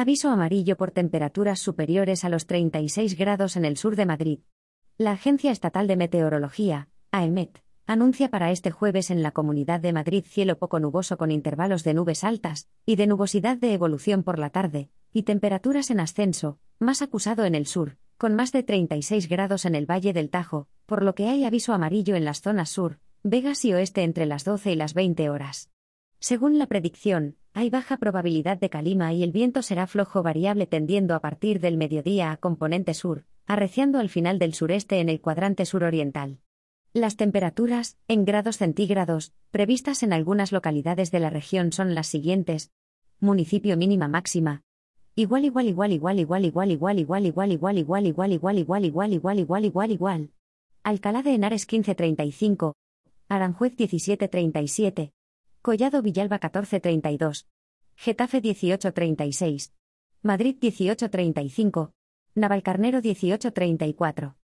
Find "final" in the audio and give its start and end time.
34.08-34.38